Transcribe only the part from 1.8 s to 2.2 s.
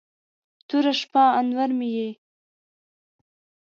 یې